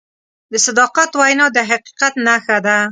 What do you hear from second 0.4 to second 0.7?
د